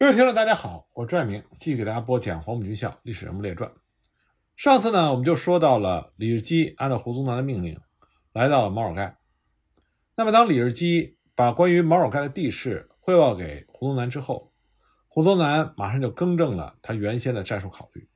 [0.00, 3.68] 各位听众，大家好，我是朱爱明继续给大家播讲《黄埔军校历史人物列传》。
[4.54, 7.80] 上次呢，我们就说到了李日基按照胡宗南的命令
[8.32, 9.18] 来到了毛尔盖。
[10.14, 14.52] 那么，当李日基把关于毛尔盖的地势汇报给胡宗南之后，
[15.08, 18.08] 胡宗南马上就更正了他原先的战术考虑，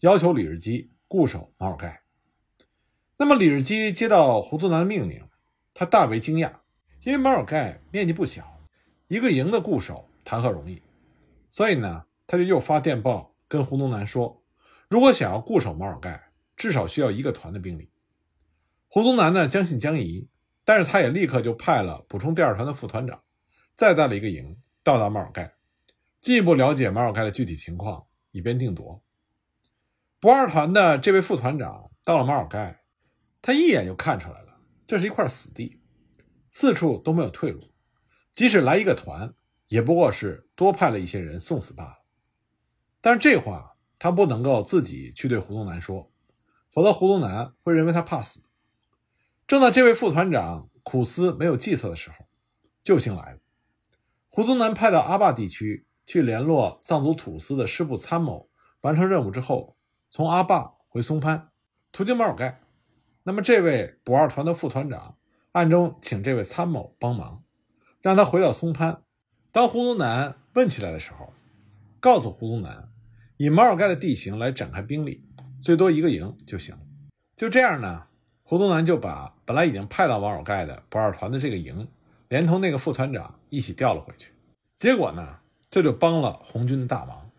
[0.00, 2.02] 要求李日基固守毛尔盖。
[3.16, 5.26] 那么，李日基接到胡宗南的命令，
[5.72, 6.52] 他大为惊讶，
[7.04, 8.60] 因为毛尔盖面积不小，
[9.08, 10.82] 一个营的固守谈何容易。
[11.52, 14.42] 所以呢，他就又发电报跟胡宗南说，
[14.88, 17.90] 如果想要固守毛尔盖，至少需要一个团的兵力。
[18.88, 20.30] 胡宗南呢将信将疑，
[20.64, 23.22] 但是他也立刻就派了补充第二团的副团长，
[23.74, 25.54] 再带了一个营到达毛尔盖，
[26.22, 29.04] 进一步了解毛尔盖的具体情况，以便定夺。
[30.18, 32.82] 不二团的这位副团长到了毛尔盖，
[33.42, 35.82] 他一眼就看出来了，这是一块死地，
[36.48, 37.74] 四处都没有退路，
[38.32, 39.34] 即使来一个团。
[39.72, 41.96] 也不过是多派了一些人送死罢了，
[43.00, 46.12] 但是这话他不能够自己去对胡宗南说，
[46.70, 48.42] 否则胡宗南会认为他怕死。
[49.46, 52.16] 正在这位副团长苦思没有计策的时候，
[52.82, 53.38] 救星来了。
[54.28, 58.50] 胡宗南派到阿坝地区去联络藏族土司的师部参谋，
[58.82, 59.78] 完成任务之后，
[60.10, 61.48] 从阿坝回松潘，
[61.92, 62.60] 途经毛尔盖。
[63.22, 65.16] 那么这位补二团的副团长
[65.52, 67.42] 暗中请这位参谋帮忙，
[68.02, 69.02] 让他回到松潘。
[69.52, 71.30] 当胡宗南问起来的时候，
[72.00, 72.88] 告诉胡宗南，
[73.36, 75.22] 以毛尔盖的地形来展开兵力，
[75.60, 76.80] 最多一个营就行了。
[77.36, 78.06] 就这样呢，
[78.42, 81.86] 胡宗南就把本来已经派到毛尔盖的不二团的这个营，
[82.30, 84.32] 连同那个副团长一起调了回去。
[84.74, 87.30] 结果呢，这就帮了红军的大忙，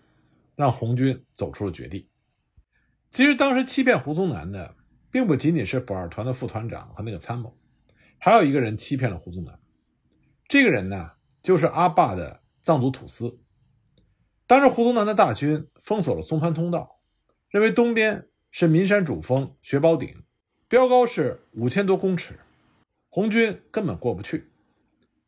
[0.55, 2.07] 让红军走出了绝地。
[3.09, 4.75] 其实当时欺骗胡宗南的，
[5.09, 7.57] 并不仅仅是不二团的副团长和那个参谋，
[8.19, 9.57] 还有一个人欺骗了胡宗南。
[10.47, 11.13] 这个人呢？
[11.43, 13.37] 就是阿坝的藏族土司，
[14.47, 17.01] 当时胡宗南的大军封锁了松潘通道，
[17.49, 20.23] 认为东边是岷山主峰雪宝顶，
[20.69, 22.39] 标高是五千多公尺，
[23.09, 24.51] 红军根本过不去。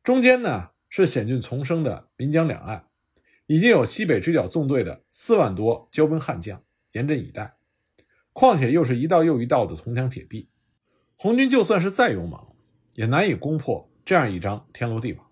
[0.02, 2.88] 中间呢是险峻丛生的岷江两岸，
[3.48, 7.58] 已经有西北追剿纵队的四万多骄兵悍将严阵以待，
[8.32, 10.50] 况且又是一道又一道的铜墙铁壁，
[11.18, 12.56] 红军就算是再勇猛，
[12.94, 15.26] 也难以攻破这样一张天罗地网。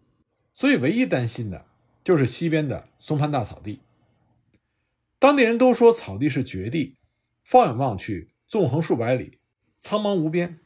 [0.53, 1.66] 所以，唯一担心的
[2.03, 3.81] 就是西边的松潘大草地。
[5.18, 6.97] 当地人都说草地是绝地，
[7.44, 9.40] 放眼望去，纵横数百里，
[9.80, 10.59] 苍茫无边。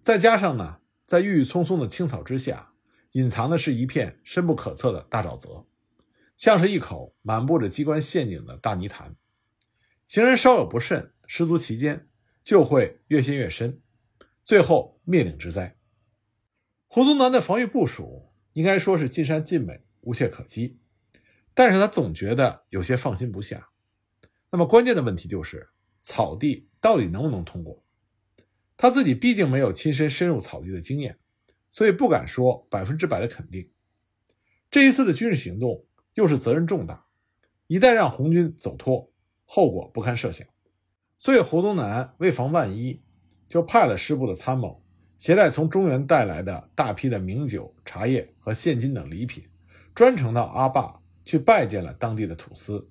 [0.00, 2.72] 再加上呢，在郁郁葱葱的青草之下，
[3.12, 5.66] 隐藏的是一片深不可测的大沼泽，
[6.36, 9.14] 像是一口满布着机关陷阱的大泥潭。
[10.06, 12.08] 行人稍有不慎，失足其间，
[12.42, 13.80] 就会越陷越深，
[14.42, 15.76] 最后灭顶之灾。
[16.88, 18.29] 胡宗南的防御部署。
[18.52, 20.78] 应该说是尽善尽美，无懈可击，
[21.54, 23.68] 但是他总觉得有些放心不下。
[24.50, 25.68] 那么关键的问题就是
[26.00, 27.84] 草地到底能不能通过？
[28.76, 31.18] 他自己毕竟没有亲身深入草地的经验，
[31.70, 33.70] 所以不敢说百分之百的肯定。
[34.70, 37.06] 这一次的军事行动又是责任重大，
[37.66, 39.12] 一旦让红军走脱，
[39.44, 40.46] 后果不堪设想。
[41.18, 43.02] 所以胡宗南为防万一，
[43.48, 44.79] 就派了师部的参谋。
[45.20, 49.44] 携带从中原带来的大批的名酒、茶叶和现金等礼品，
[49.94, 52.88] 专程到阿坝去拜见了当地的土司，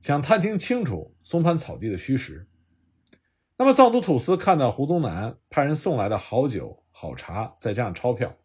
[0.00, 2.48] 想探听清楚松潘草地的虚实。
[3.56, 8.36] 那么藏族土司看到胡宗南派人送来的好酒、好茶，再加上钞票，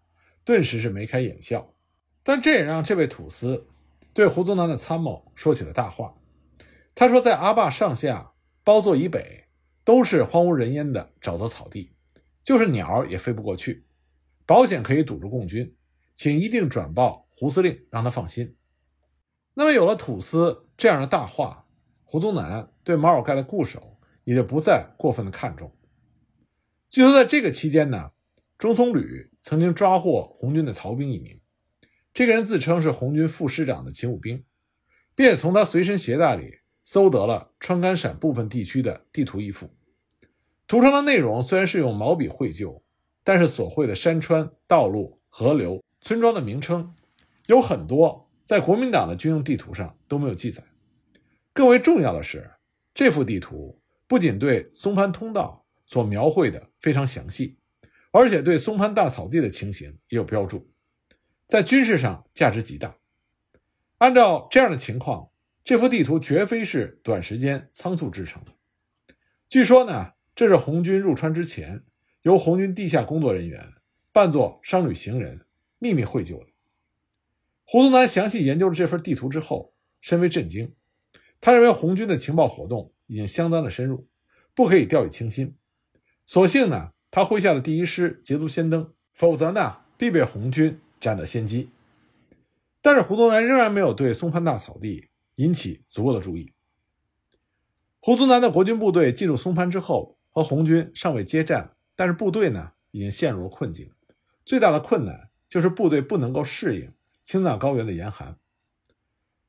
[0.45, 1.73] 顿时是眉开眼笑。
[2.21, 3.65] 但这也让这位土司
[4.13, 6.13] 对胡宗南的参谋说起了大话。
[6.93, 8.33] 他说，在阿坝上下
[8.63, 9.45] 包座以北，
[9.83, 11.92] 都是荒无人烟的沼泽草地。
[12.43, 13.85] 就是鸟也飞不过去，
[14.45, 15.75] 保险可以堵住共军，
[16.13, 18.57] 请一定转报胡司令，让他放心。
[19.53, 21.65] 那么有了土司这样的大话，
[22.03, 25.75] 胡宗南对马尔盖的固守也就不再过分的看重。
[26.89, 28.11] 据说在这个期间呢，
[28.57, 31.39] 中松旅曾经抓获红军的逃兵一名，
[32.13, 34.43] 这个人自称是红军副师长的勤务兵，
[35.15, 39.73] 并且从他随身携带里搜得了川甘陕部分地区的地图一幅。
[40.65, 42.81] 图上的内容虽然是用毛笔绘就，
[43.23, 46.95] 但是所绘的山川、道路、河流、村庄的名称，
[47.47, 50.63] 有很多在国民党的军用地图上都没有记载。
[51.51, 52.49] 更为重要的是，
[52.93, 57.57] 这幅地图不仅对松潘通道所描绘的非常详细，
[58.11, 60.71] 而且对松潘大草地的情形也有标注，
[61.45, 62.95] 在军事上价值极大。
[63.99, 65.29] 按照这样的情况，
[65.63, 68.51] 这幅地图绝非是短时间仓促制成的。
[69.47, 70.12] 据说呢。
[70.35, 71.83] 这是红军入川之前，
[72.23, 73.73] 由红军地下工作人员
[74.11, 75.45] 扮作商旅行人
[75.77, 76.47] 秘密绘就的。
[77.65, 80.73] 胡宗南详细研究了这份地图之后，深为震惊。
[81.39, 84.07] 他认为红军的情报活动已经相当的深入，
[84.55, 85.55] 不可以掉以轻心。
[86.25, 91.69] 所幸呢，他麾下的第一师捷足先登，否则呢，必被红军占得先机。
[92.81, 96.51] 但是胡宗南仍然没有对松潘大草地引起足够的注意。
[97.99, 103.89] 胡宗南的国军部队进入松潘之后，和红军尚未接战，但是部队呢已经陷入了困境。
[104.43, 106.91] 最大的困难就是部队不能够适应
[107.23, 108.37] 青藏高原的严寒。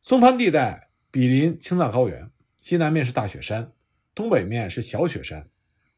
[0.00, 3.72] 松潘地带比邻青藏高原，西南面是大雪山，
[4.14, 5.48] 东北面是小雪山，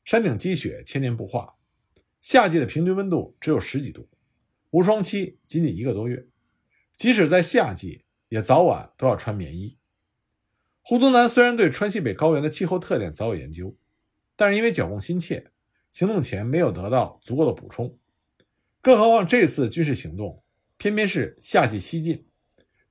[0.04, 1.56] 山顶积雪千年不化，
[2.20, 4.08] 夏季的平均温度只有十几度，
[4.70, 6.26] 无霜期仅仅一个多月。
[6.94, 9.76] 即使在夏季，也早晚都要穿棉衣。
[10.80, 13.76] 胡宗南虽然对川西北高原的气候特点早有研究，
[14.36, 15.50] 但是因为剿共心切，
[15.90, 17.98] 行动前没有得到足够的补充。
[18.80, 20.44] 更何况这次军事行动
[20.76, 22.26] 偏偏是夏季西进，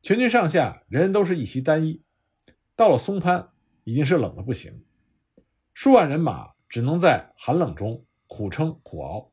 [0.01, 2.01] 全军上下人人都是一袭单衣，
[2.75, 3.49] 到了松潘
[3.83, 4.83] 已经是冷的不行，
[5.73, 9.31] 数万人马只能在寒冷中苦撑苦熬。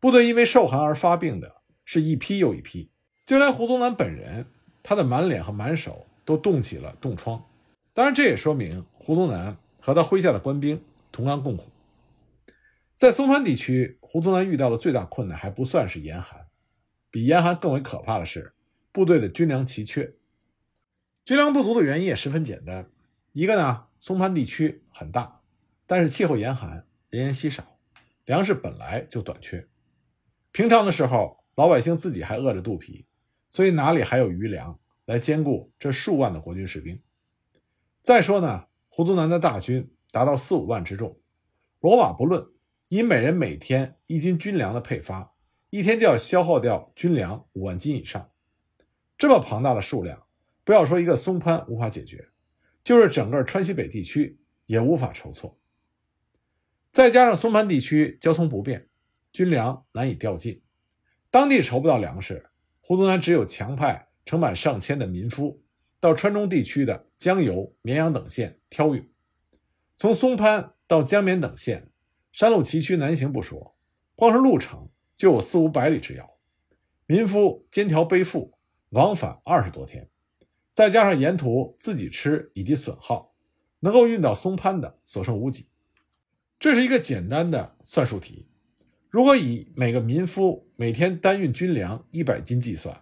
[0.00, 2.90] 部队因为受寒而发病的是一批又一批。
[3.26, 4.46] 就连胡宗南本人，
[4.82, 7.44] 他的满脸和满手都冻起了冻疮。
[7.92, 10.82] 当然，这也说明胡宗南和他麾下的官兵
[11.18, 11.68] 同甘共苦。
[12.94, 16.46] 在松潘地区，胡宗南遇到的最大困难还不算是严寒，
[17.10, 18.54] 比严寒更为可怕的是
[18.92, 20.14] 部队的军粮奇缺。
[21.24, 22.88] 军粮不足的原因也十分简单：
[23.32, 25.40] 一个呢，松潘地区很大，
[25.88, 27.80] 但是气候严寒，人烟稀少，
[28.24, 29.66] 粮食本来就短缺。
[30.52, 33.06] 平常的时候，老百姓自己还饿着肚皮。
[33.50, 37.02] 所以哪里还有余粮来兼顾这数万的国军士兵？
[38.02, 41.18] 再说呢，胡宗南的大军达到四五万之众，
[41.80, 42.46] 罗马不论，
[42.88, 45.34] 以每人每天一斤军粮的配发，
[45.70, 48.30] 一天就要消耗掉军粮五万斤以上。
[49.16, 50.26] 这么庞大的数量，
[50.64, 52.28] 不要说一个松潘无法解决，
[52.82, 55.58] 就是整个川西北地区也无法筹措。
[56.90, 58.88] 再加上松潘地区交通不便，
[59.32, 60.62] 军粮难以调进，
[61.30, 62.50] 当地筹不到粮食。
[62.80, 65.62] 胡宗南只有强派成百上千的民夫
[66.00, 69.12] 到川中地区的江油、绵阳等县挑运，
[69.98, 71.90] 从松潘到江绵等县，
[72.30, 73.74] 山路崎岖难行不说，
[74.14, 76.38] 光是路程就有四五百里之遥，
[77.06, 78.56] 民夫肩挑背负
[78.90, 80.08] 往返二十多天，
[80.70, 83.34] 再加上沿途自己吃以及损耗，
[83.80, 85.66] 能够运到松潘的所剩无几。
[86.60, 88.46] 这是一个简单的算术题。
[89.10, 92.96] 如果以每个民夫每天单运军粮一百斤计算，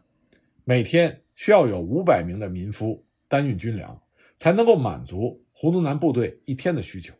[0.65, 4.01] 每天需要有五百名的民夫单运军粮，
[4.39, 7.15] 才能够满足胡宗南部队一天的需求。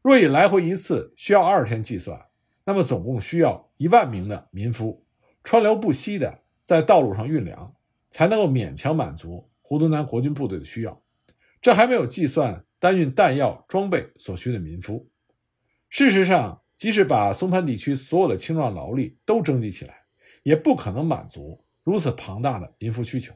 [0.00, 2.18] 若以来回一次需要二天计算，
[2.64, 5.04] 那么总共需要一万名的民夫
[5.44, 7.74] 川流不息的在道路上运粮，
[8.08, 11.02] 才能够勉强满足胡宗南国军部队的需要。
[11.60, 15.10] 这还没有计算单运弹药装备所需的民夫。
[15.90, 16.58] 事实上。
[16.74, 20.02] 即使把松潘地区所有的青壮劳力都征集起来，
[20.42, 23.32] 也不可能满足如此庞大的民夫需求。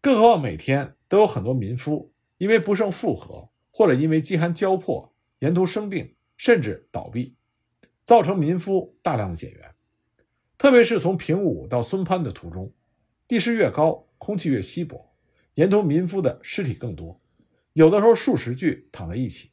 [0.00, 7.36] 更何况每天都有很多民夫因为不胜负荷，或者因为饥寒交迫，沿途生病甚至倒闭，
[8.04, 9.74] 造成民夫大量的减员。
[10.58, 12.72] 特别是从平武到松潘的途中，
[13.28, 15.14] 地势越高，空气越稀薄，
[15.54, 17.20] 沿途民夫的尸体更多，
[17.74, 19.50] 有的时候数十具躺在一起。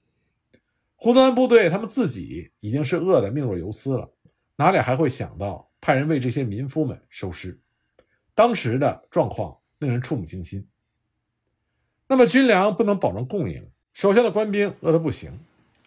[0.95, 4.13] 胡宗南部队，他们自己已经是饿得命若游丝了，
[4.55, 7.59] 哪里还会想到派人为这些民夫们收尸？
[8.33, 10.65] 当时的状况令人触目惊心。
[12.07, 15.39] 那么军粮不能保证供应，手下的官兵饿得不行，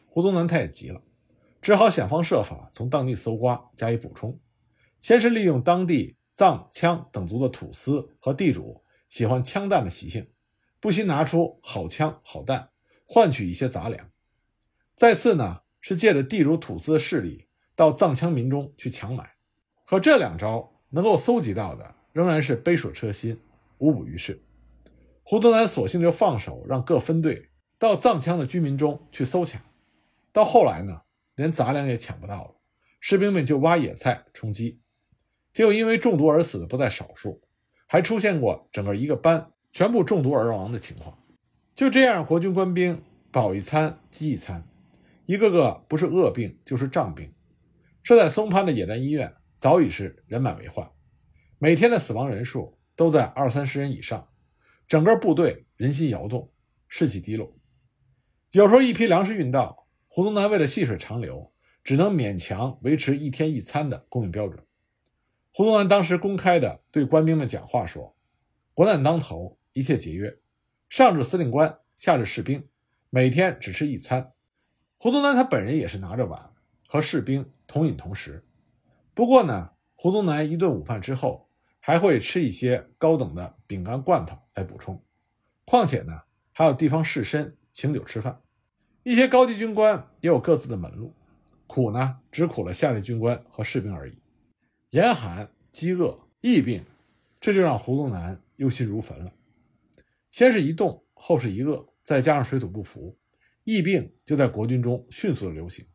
[0.08, 1.00] 胡宗南他也急了，
[1.60, 4.38] 只好想方设法从当地搜刮加以补充。
[4.98, 10.26] 先是利用当地藏、羌等族的土司和地主喜欢枪弹的习性，
[10.80, 12.70] 不惜拿出好枪好弹
[13.06, 14.10] 换取一些杂粮。
[14.94, 17.46] 再次呢，是借着地主土司的势力
[17.76, 19.32] 到藏羌民中去强买，
[19.86, 23.38] 可这两招能够搜集到的仍然是杯水车薪，
[23.78, 24.42] 无补于事。
[25.28, 29.60] 胡宗南索性就放手让各分队到藏羌的居民中去搜抢，
[30.32, 31.00] 到后来呢，
[31.34, 32.54] 连杂粮也抢不到了，
[33.00, 34.80] 士兵们就挖野菜充饥，
[35.52, 37.42] 结果因为中毒而死的不在少数，
[37.88, 41.18] 还出现过整个一个班全部中毒而亡的情况。
[41.74, 43.02] 就这样，国军官兵
[43.32, 44.62] 饱一餐饥一餐。
[45.24, 47.34] 一个个不是饿病就是胀病，
[48.04, 50.88] 设在松潘的野战医院早已是人满为患，
[51.58, 54.28] 每天的死亡人数都在二三十人以上，
[54.88, 56.52] 整个部队人心摇动，
[56.86, 57.56] 士气低落。
[58.52, 61.52] 有时候一批粮食运到，胡宗南为了细水长流，
[61.82, 64.64] 只能勉强维持一天一餐的供应标准。
[65.52, 68.16] 胡宗南当时公开的对官兵们讲话说
[68.74, 70.38] ：“国难当头，一切节约，
[70.88, 72.68] 上至司令官，下至士兵，
[73.10, 74.32] 每天只吃一餐。
[74.98, 76.52] 胡宗南他本人也是拿着碗
[76.86, 78.46] 和士兵同饮同食。
[79.14, 81.50] 不过呢，胡宗南一顿午饭之后，
[81.80, 85.00] 还会吃一些高等的饼干罐头来补充。
[85.64, 86.22] 况且呢，
[86.52, 88.42] 还有地方士绅请酒吃饭。
[89.04, 91.14] 一些高级军官也有各自的门路，
[91.68, 94.18] 苦呢，只苦了下级军官和士兵而已。
[94.90, 96.84] 严寒、饥饿、疫病，
[97.38, 99.32] 这就让胡宗南忧心如焚了。
[100.30, 103.16] 先是一冻，后是一饿，再加上水土不服，
[103.64, 105.86] 疫病就在国军中迅速的流行。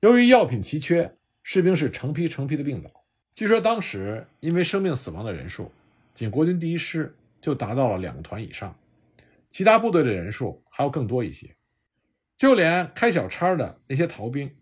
[0.00, 2.90] 由于药品奇缺，士兵是成批成批的病倒。
[3.34, 5.72] 据说当时因为生病死亡的人数，
[6.14, 8.78] 仅国军第一师就达到了两个团以上，
[9.48, 11.56] 其他部队的人数还要更多一些。
[12.36, 14.56] 就连开小差的那些逃兵，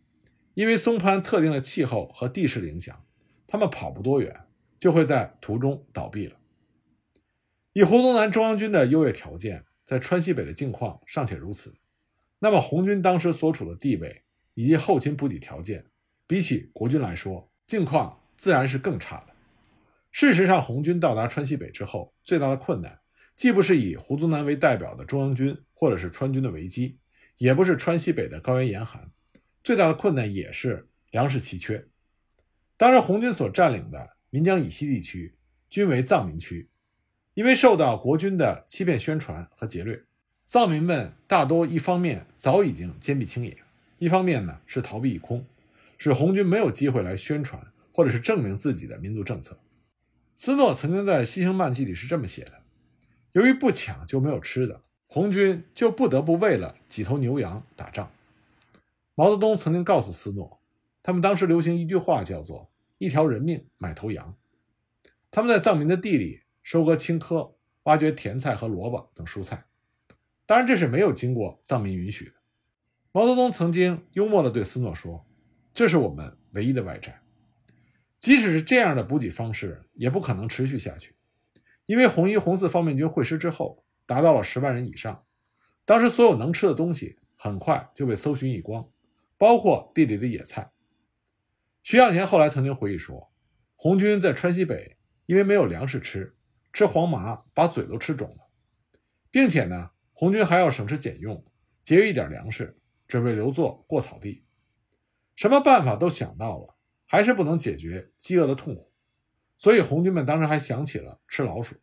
[0.54, 3.04] 因为松潘特定的气候和地势的影响，
[3.46, 4.40] 他们跑不多远，
[4.78, 6.36] 就会在途中倒闭了。
[7.72, 11.76] 以胡宗南中央军的优越条件，在川西北的境况尚且如此，
[12.40, 14.22] 那么红军当时所处的地位
[14.54, 15.86] 以及后勤补给条件，
[16.26, 19.34] 比起国军来说，境况自然是更差的。
[20.20, 22.98] 事实上，红军到达川西北之后，最大的困难，
[23.36, 26.98] 既不是以胡宗南为代表的中央军或者是川军的危机，
[27.36, 29.08] 也不是川西北的高原严寒，
[29.62, 31.86] 最大的困难也是粮食奇缺。
[32.76, 35.36] 当时，红军所占领的岷江以西地区
[35.70, 36.68] 均为藏民区。
[37.34, 40.02] 因为受到国军的欺骗宣传和劫掠，
[40.44, 43.56] 藏民们大多一方面早已经坚壁清野，
[44.00, 45.46] 一方面呢是逃避一空，
[45.96, 49.56] 使红军没有机会来宣传或者是证明自己的民族政策。
[50.40, 52.62] 斯诺曾经在《西行漫记》里是这么写的：
[53.32, 58.08] 由于不抢就没有吃的，红军就不得不为了几头牛羊打仗。
[59.16, 60.60] 毛泽东曾经告诉斯诺，
[61.02, 64.32] 他们当时流行一句话叫做“一条人命买头羊”，
[65.28, 66.42] 他们在藏民的地里。
[66.62, 67.54] 收割青稞，
[67.84, 69.64] 挖掘甜菜和萝卜等蔬菜，
[70.46, 72.32] 当然这是没有经过藏民允许的。
[73.10, 75.26] 毛泽东曾经幽默地对斯诺说
[75.74, 77.22] ：“这是我们唯一的外债。”
[78.18, 81.16] 即使是这样的补给方式，也不可能持续下去，
[81.86, 85.24] 因为红一、红四方面军会师之后，达到了十万人以上，
[85.84, 88.88] 当时所有能吃的东西很快就被搜寻一光，
[89.36, 90.70] 包括地里的野菜。
[91.82, 93.30] 徐向前后来曾经回忆说
[93.76, 94.96] ：“红军在川西北，
[95.26, 96.34] 因为没有粮食吃。”
[96.70, 98.46] 吃黄麻把嘴都吃肿了，
[99.30, 101.44] 并且呢，红军还要省吃俭用，
[101.82, 104.44] 节约一点粮食，准备留作过草地。
[105.34, 106.76] 什么办法都想到了，
[107.08, 108.92] 还是不能解决饥饿的痛苦。
[109.56, 111.74] 所以红军们当时还想起了吃老鼠，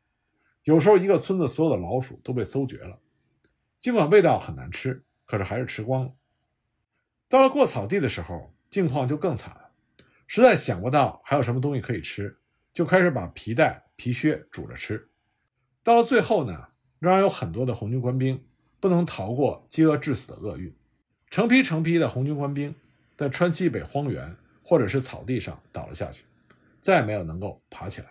[0.64, 3.02] 有时候一个村子所有的老鼠都被搜绝了。
[3.78, 6.14] 尽管味道很难吃，可是还是吃光了。
[7.28, 9.72] 到了过草地的时候，境况就更惨了，
[10.28, 12.40] 实在想不到还有什么东西可以吃，
[12.72, 13.84] 就开始把皮带。
[13.98, 15.10] 皮靴煮着吃，
[15.82, 16.68] 到了最后呢，
[17.00, 18.46] 仍然有很多的红军官兵
[18.78, 20.76] 不能逃过饥饿致死的厄运，
[21.30, 22.76] 成批成批的红军官兵
[23.16, 26.26] 在川西北荒原或者是草地上倒了下去，
[26.82, 28.08] 再也没有能够爬起来。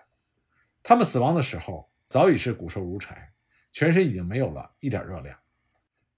[0.83, 3.33] 他们死亡的时候早已是骨瘦如柴，
[3.73, 5.37] 全身已经没有了一点热量。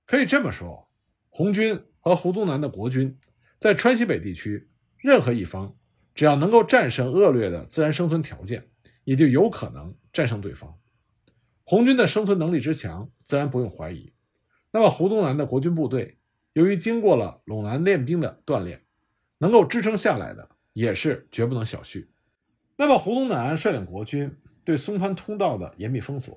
[0.05, 0.89] 可以这么说，
[1.31, 3.19] 红军和胡宗南的国军
[3.59, 5.75] 在川西北地区任何一方，
[6.15, 8.69] 只要能够战胜恶劣的自然生存条件。
[9.05, 10.81] 也就有可能战胜对方。
[11.63, 14.13] 红军的生存能力之强，自然不用怀疑。
[14.73, 16.19] 那么胡宗南的国军部队，
[16.55, 18.85] 由于经过了陇南练兵的锻炼，
[19.39, 22.07] 能够支撑下来的，也是绝不能小觑。
[22.77, 26.37] 那么胡宗南率领国军对松潘通道的严密封锁，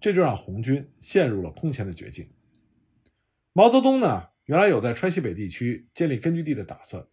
[0.00, 2.28] 这就让红军陷入了空前的绝境。
[3.52, 7.04] 毛泽东呢，原来有在川西北地区建立根据地的打算，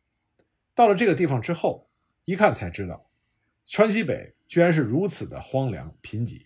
[0.74, 1.88] 到了这个地方之后，
[2.26, 3.10] 一看才知道，
[3.66, 4.34] 川西北。
[4.46, 6.44] 居然是如此的荒凉贫瘠，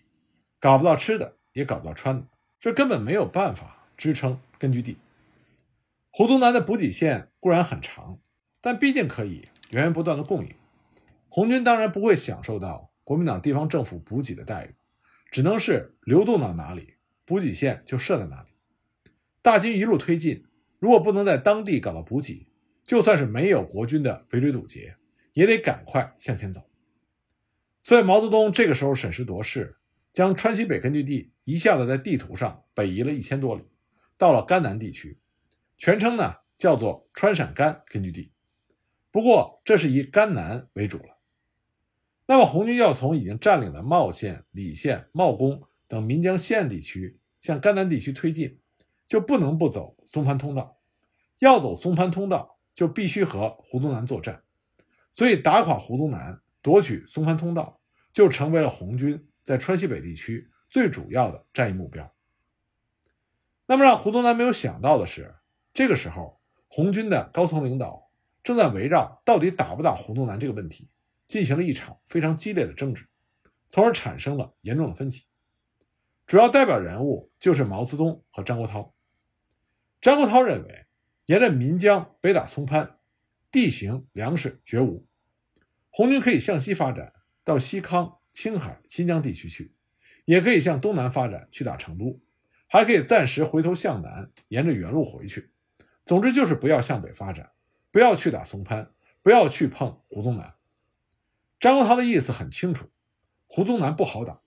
[0.58, 2.26] 搞不到吃的，也搞不到穿的，
[2.58, 4.96] 这根本没有办法支撑根据地。
[6.08, 8.18] 胡宗南的补给线固然很长，
[8.60, 10.54] 但毕竟可以源源不断的供应。
[11.28, 14.74] 红军当然不会享受到国民党地方政府补给的待遇，
[15.30, 18.48] 只能是流动到哪里，补给线就设在哪里。
[19.42, 20.44] 大军一路推进，
[20.78, 22.48] 如果不能在当地搞到补给，
[22.84, 24.96] 就算是没有国军的围追堵截，
[25.32, 26.68] 也得赶快向前走。
[27.82, 29.76] 所以毛泽东这个时候审时度势，
[30.12, 33.64] 将川西北根据地一下子在地图上北移了一千多里，
[34.16, 35.18] 到了甘南地区，
[35.76, 38.32] 全称呢叫做川陕甘根据地。
[39.18, 41.18] 不过这是以甘南为主了。
[42.24, 48.60] 那么红军要从已经占领的茂县、礼县、茂公等岷江县地区向甘南地区推进，
[49.08, 50.78] 就不能不走松潘通道。
[51.40, 54.44] 要走松潘通道，就必须和胡宗南作战。
[55.12, 57.80] 所以打垮胡宗南，夺取松潘通道。
[58.12, 62.14] 就成为了红军在川西北地区最主要的战役目标。
[63.66, 65.34] 那么让胡宗南没有想到的是，
[65.74, 68.07] 这个时候红军的高层领导
[68.48, 70.88] 正在围绕到底打不打胡宗南这个问题
[71.26, 73.06] 进行了一场非常激烈的争执，
[73.68, 75.26] 从而产生了严重的分歧。
[76.26, 78.90] 主要代表人物就是毛泽东和张国焘。
[80.00, 80.86] 张国焘认为，
[81.26, 82.96] 沿着岷江北打松潘，
[83.50, 85.06] 地形粮食绝无，
[85.90, 87.12] 红军可以向西发展
[87.44, 89.74] 到西康、青海、新疆地区去，
[90.24, 92.18] 也可以向东南发展去打成都，
[92.66, 95.52] 还可以暂时回头向南，沿着原路回去。
[96.06, 97.50] 总之就是不要向北发展，
[97.90, 98.92] 不要去打松潘，
[99.22, 100.54] 不要去碰胡宗南。
[101.60, 102.90] 张国焘的意思很清楚，
[103.46, 104.40] 胡宗南不好打，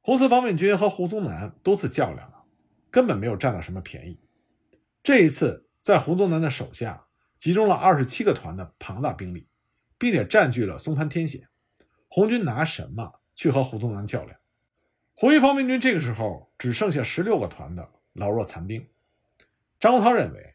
[0.00, 2.44] 红四方面军和胡宗南多次较量了，
[2.90, 4.20] 根本没有占到什么便宜。
[5.02, 7.06] 这一次，在胡宗南的手下
[7.38, 9.48] 集中了二十七个团的庞大兵力，
[9.98, 11.48] 并且占据了松潘天险，
[12.08, 14.38] 红军拿什么去和胡宗南较量？
[15.14, 18.88] 红一方面军这个时候只剩下十六个团的老弱残兵。
[19.78, 20.51] 张国焘认为，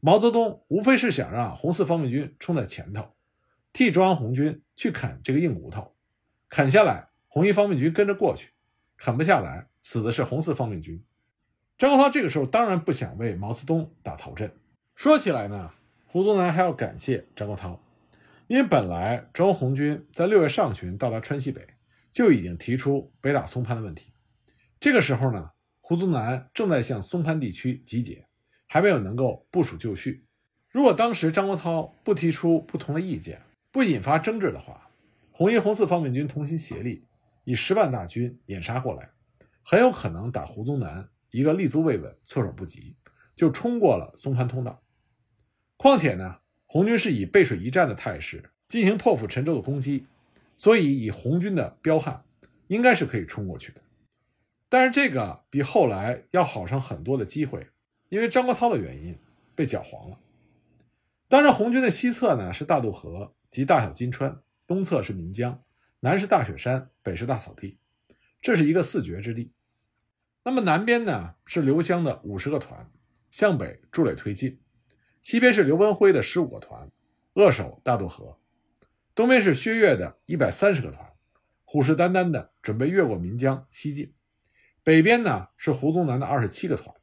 [0.00, 3.14] 毛泽东无非是想让红四方面军冲在前头，
[3.72, 5.94] 替中央红军去啃这个硬骨头，
[6.48, 8.48] 啃下来，红一方面军跟着过去；
[8.96, 11.04] 啃不下来，死的是红四方面军。
[11.76, 14.52] 张国焘这个时候当然不想为毛泽东打头阵。
[14.94, 15.72] 说起来呢，
[16.06, 17.78] 胡宗南还要感谢张国焘，
[18.46, 21.64] 因为本来中央红军在六月上旬到达川西北，
[22.12, 24.12] 就已经提出北打松潘的问题。
[24.78, 25.50] 这个时候呢，
[25.80, 28.27] 胡宗南正在向松潘地区集结，
[28.68, 30.24] 还没有能够部署就绪。
[30.70, 34.88] 如果当时张国焘不提出不同的意见，不引发争执的话，
[35.32, 37.04] 红一、红四方面军同心协力，
[37.44, 39.10] 以十万大军掩杀过来，
[39.62, 41.08] 很有可能打胡宗南。
[41.30, 42.96] 一个立足未稳、措手不及，
[43.36, 44.82] 就冲过了松潘通道。
[45.76, 50.06] 况且呢，红军是以背水一战的态势进行破釜沉舟的攻击，
[50.56, 52.24] 所以以红军的彪悍，
[52.68, 53.82] 应该是可以冲过去的。
[54.70, 57.66] 但是这个比后来要好上很多的机会，
[58.08, 59.18] 因为张国焘的原因
[59.54, 60.18] 被搅黄了。
[61.28, 65.62] 当然，红军的西侧呢是大渡河及大小金川，东侧是岷江，
[66.00, 67.78] 南是大雪山，北是大草地，
[68.40, 69.52] 这是一个四绝之地。
[70.44, 72.90] 那么南边呢是刘湘的五十个团，
[73.30, 74.58] 向北筑垒推进；
[75.20, 76.90] 西边是刘文辉的十五个团，
[77.34, 78.38] 扼守大渡河；
[79.14, 81.12] 东边是薛岳的一百三十个团，
[81.64, 84.14] 虎视眈眈的准备越过岷江西进；
[84.82, 86.96] 北边呢是胡宗南的二十七个团，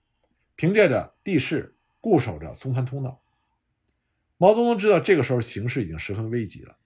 [0.55, 3.21] 凭借着地势固守着松潘通道。
[4.37, 6.77] 毛泽东知道这个时候形势已经十分危急了，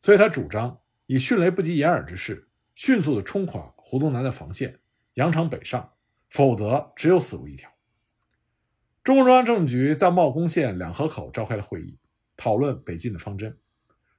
[0.00, 4.78] 所以他主张以迅雷不及掩耳之势，迅速的冲垮胡宗南的防线，
[5.14, 5.90] 扬长北上。
[6.30, 7.70] 否则，只有死路一条。
[9.04, 11.96] 中共中央政治局在茂公县两河口召开了会议，
[12.36, 13.56] 讨论北进的方针。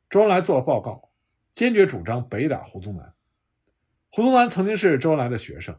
[0.10, 1.10] 周恩来做了报告，
[1.52, 3.14] 坚决主张北打胡宗南。
[4.10, 5.78] 胡宗南曾经是周恩来的学生，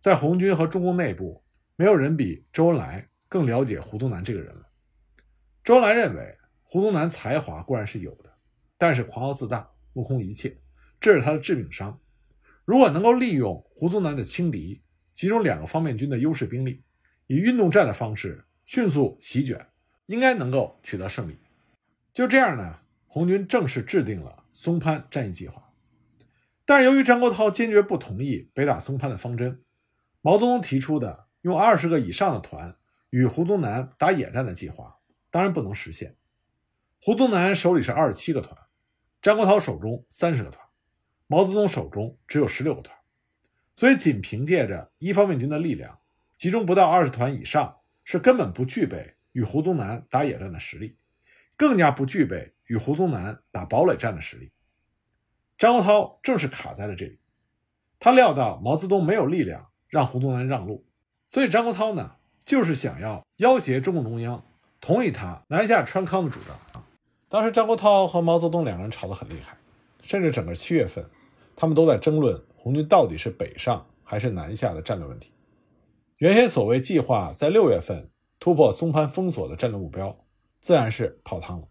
[0.00, 1.44] 在红军和中共内部，
[1.78, 4.66] 没有人比周恩来更了解胡宗南这个人了。
[5.62, 8.32] 周恩来认为，胡宗南才华固然是有的，
[8.78, 10.56] 但是狂傲自大，目空一切，
[10.98, 12.00] 这是他的致命伤。
[12.64, 16.82] 如果能够利用胡宗南的轻敌，集中两个方面军的优势兵力，
[17.26, 19.66] 以运动战的方式迅速席卷，
[20.06, 21.38] 应该能够取得胜利。
[22.14, 25.62] 就这样呢，红军正式制定了松潘战役计划。
[26.64, 29.62] 但是由于张国焘坚决不同意北打松潘的方针，
[30.22, 32.76] 毛泽东提出的用二十个以上的团
[33.10, 34.98] 与胡宗南打野战的计划，
[35.30, 36.16] 当然不能实现。
[37.00, 38.58] 胡宗南手里是二十七个团，
[39.22, 40.66] 张国焘手中三十个团，
[41.28, 42.98] 毛泽东手中只有十六个团。
[43.76, 46.00] 所以，仅凭借着一方面军的力量，
[46.36, 50.96] 集中不到二十团以上，是根本不具备与胡宗南打野战的实力，
[51.56, 54.50] 更加不具备与胡宗南打堡垒战的实力。
[55.56, 57.20] 张国焘正是卡在了这里，
[58.00, 60.84] 他料到毛泽东没有力量让胡宗南让路，
[61.36, 62.12] 所以张国焘呢，
[62.46, 64.42] 就是想要要挟中共中央
[64.80, 66.82] 同意他南下川康的主张。
[67.28, 69.54] 当时，张国焘和毛泽东两个人吵得很厉害，
[70.00, 71.04] 甚至整个七月份，
[71.54, 72.42] 他们都在争论。
[72.56, 75.30] 红军到底是北上还是南下的战略问题？
[76.16, 78.08] 原先所谓计划在六月份
[78.40, 80.16] 突破松潘封锁的战略目标，
[80.62, 81.68] 自然是泡汤了。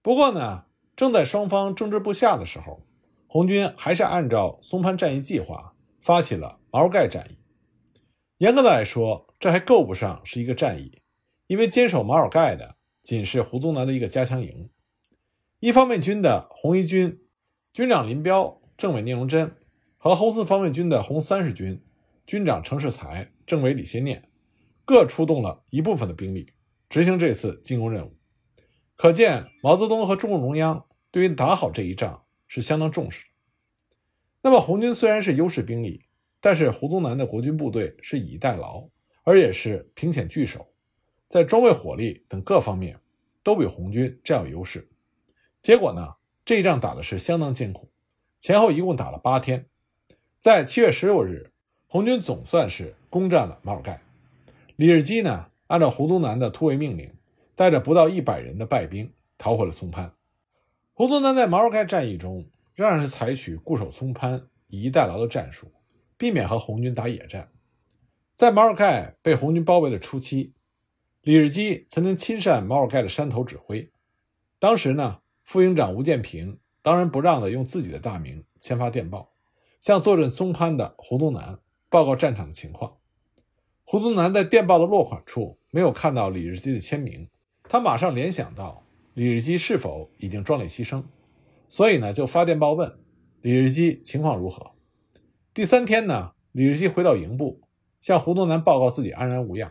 [0.00, 0.64] 不过呢，
[0.96, 2.80] 正在双方争执不下的时候，
[3.26, 7.36] 红军还是按照松潘战役计划发起了毛盖战役。
[8.40, 11.02] 严格的来说，这还够不上是一个战役，
[11.46, 14.70] 因为坚守马尔盖的仅是胡宗南的一个加强营。
[15.58, 17.20] 一方面军的红一军
[17.74, 19.54] 军长林彪、政委聂荣臻。
[19.98, 21.84] 和红四方面军的红三十军
[22.26, 24.30] 军长程世才、政委李先念
[24.86, 26.54] 各出动了一部分的兵力，
[26.88, 28.16] 执行这次进攻任务。
[28.96, 33.28] 可见毛泽东和中共中央对于打好这一仗是相当重视的。
[34.40, 36.06] 那么红军虽然是优势兵力，
[36.40, 38.88] 但是胡宗南的国军部队是以逸待劳，
[39.24, 40.66] 而也是凭险据守，
[41.28, 42.98] 在装备火力等各方面
[43.42, 44.88] 都比红军占有优势。
[45.60, 47.90] 结果呢，这一仗打的是相当艰苦，
[48.38, 49.66] 前后一共打了八天。
[50.38, 51.52] 在七月十六日，
[51.86, 54.00] 红军总算是攻占了马尔盖。
[54.76, 57.12] 李日基呢，按照胡宗南的突围命令，
[57.54, 60.14] 带着不到一百人的败兵逃回了松潘。
[60.94, 65.70] 胡宗南在马尔盖战役中仍然是采取固守松潘、以逸待劳的战术，
[66.20, 67.50] 避免和红军打野战。
[68.34, 70.52] 在马尔盖被红军包围的初期，
[71.22, 73.90] 李日基曾经亲善马尔盖的山头指挥。
[74.58, 79.32] 当时呢，副营长吴建平当仁不让地用自己的大名签发电报。
[79.80, 82.98] 向坐镇松潘的胡宗南报告战场的情况。
[83.82, 87.30] 胡宗南在电报的落款处没有看到李日基的签名，
[87.62, 91.02] 他马上联想到李日基是否已经壮烈牺牲，
[91.66, 92.98] 所以呢就发电报问
[93.40, 94.72] 李日基情况如何。
[95.60, 97.60] 第三天呢，李日基回到营部，
[98.00, 99.70] 向胡宗南报告自己安然无恙。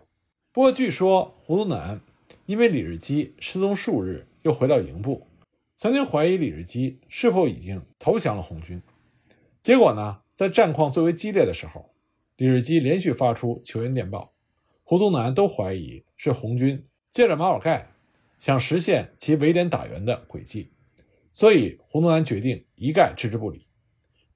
[0.51, 1.99] 不过据说胡宗南
[2.45, 5.25] 因为李日基失踪数日又回到营部，
[5.77, 8.79] 曾经怀疑李日基是否已经投降了红军。
[9.63, 11.89] 结果呢，在战况最为激烈的时候，
[12.37, 14.31] 李日基连续发出求援电报，
[14.83, 17.89] 胡宗南都怀疑是红军借着马尔盖
[18.37, 20.69] 想实现其围点打援的轨迹，
[21.31, 23.65] 所以胡宗南决定一概置之不理，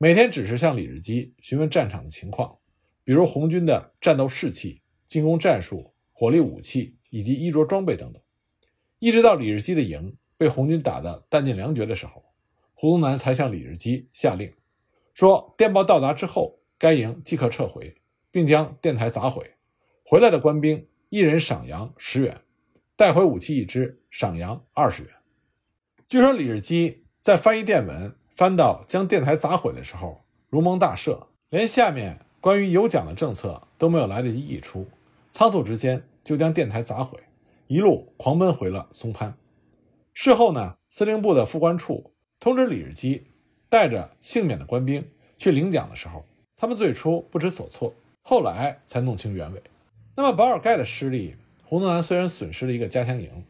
[0.04, 2.58] 每天只是向李日基询问战场的情况，
[3.06, 8.22] 比如红军的战斗士气、进攻战术、火力武器以及衣着装备等等，
[9.00, 12.22] 一直到李日基的营被红军打得弹尽粮绝的时候，
[12.74, 14.54] 胡宗南才向李日基下令。
[15.13, 17.96] 说电报到达之后，该营即刻撤回，
[18.30, 19.54] 并将电台砸毁。
[20.04, 22.42] 回来的官兵一人赏洋十元，
[22.98, 25.13] 带回武器一支赏洋二十元。
[26.10, 34.88] 据说李日基在翻译电文，翻到将电台砸毁的时候，如蒙大赦，连下面关于有奖的政策都没有来得及溢出，
[35.30, 37.19] 仓促之间就将电台砸毁，
[37.67, 39.36] 一路狂奔回了松潘。
[40.13, 43.28] 事后呢，司令部的副官处通知李日基。
[43.69, 45.04] 带着幸免的官兵
[45.36, 46.24] 去领奖的时候，
[46.56, 47.91] 他们最初不知所措，
[48.22, 49.63] 后来才弄清原委。
[50.15, 53.43] 那么保尔盖的失利，胡宗南虽然损失了一个加强营，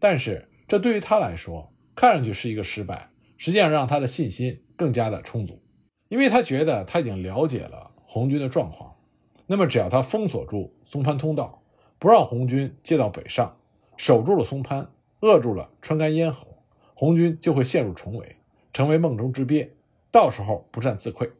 [0.00, 3.09] 但是这对于他来说看上去是一个失败，
[3.40, 5.62] 实际上让他的信心更加的充足，
[6.10, 8.94] 因为他觉得他已经了解了红军的状况。
[9.46, 11.62] 那么只要他封锁住松潘通道，
[11.98, 13.56] 不让红军借道北上，
[13.96, 18.36] 守住了松潘，扼住了川甘咽喉，红军就会陷入重围。
[18.74, 19.74] 成为梦中之鳖，
[20.10, 21.30] 到时候不战自溃。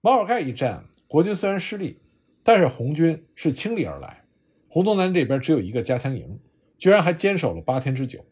[0.00, 1.98] 马尔盖一战，国军虽然失利，
[2.44, 4.22] 但是红军是倾力而来。
[4.68, 6.38] 胡宗南这边只有一个加强营，
[6.78, 8.24] 居然还坚守了八天之久，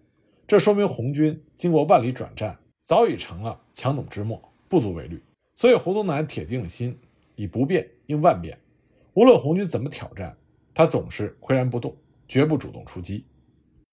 [0.46, 5.20] 这说明红军经过万里转战，早已成了强弩之末，不足为虑。
[5.57, 6.96] 所以胡宗南铁定了心，
[7.35, 8.57] 以不变应万变。
[9.14, 10.37] 无论红军怎么挑战，
[10.72, 11.96] 他总是岿然不动，
[12.29, 13.25] 绝不主动出击。